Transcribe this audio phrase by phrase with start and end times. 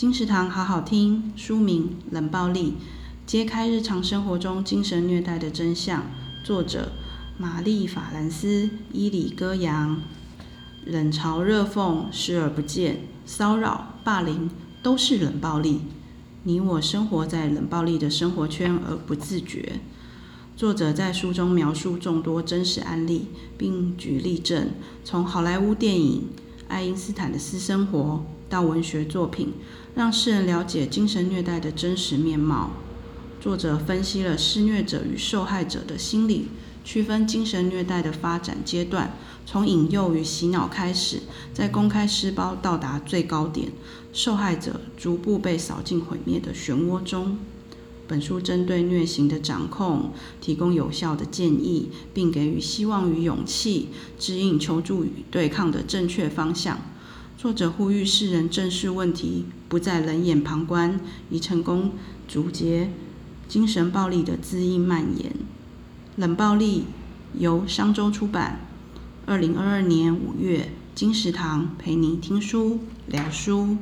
[0.00, 2.70] 金石堂好好听，书名《冷暴力》，
[3.26, 6.06] 揭开日常生活中精神虐待的真相。
[6.42, 6.92] 作者：
[7.36, 10.00] 玛丽·法兰斯·伊里戈扬。
[10.86, 14.48] 冷嘲热讽，视而不见，骚扰、霸凌
[14.82, 15.82] 都是冷暴力。
[16.44, 19.80] 你我生活在冷暴力的生活圈而不自觉。
[20.56, 23.26] 作者在书中描述众多真实案例，
[23.58, 24.70] 并举例证，
[25.04, 26.28] 从好莱坞电影、
[26.70, 29.52] 爱因斯坦的私生活到文学作品，
[29.96, 32.70] 让世人了解精神虐待的真实面貌。
[33.40, 36.48] 作者分析了施虐者与受害者的心理，
[36.84, 39.14] 区分精神虐待的发展阶段，
[39.44, 41.20] 从引诱与洗脑开始，
[41.52, 43.72] 在公开施暴到达最高点，
[44.12, 47.38] 受害者逐步被扫进毁灭的漩涡中。
[48.10, 56.80] 本书针对虐刑的掌控提供有效的建议，并给予希望与勇气，指引求助与对抗的正确方向。
[57.38, 60.98] 作者呼吁世人正视问题，不再冷眼旁观，
[61.30, 61.92] 以成功
[62.26, 62.90] 阻截
[63.46, 65.32] 精神暴力的恣意蔓延。
[66.16, 66.86] 冷暴力
[67.38, 68.66] 由商周出版，
[69.24, 73.76] 二零二二年五月，金石堂陪你听书聊书。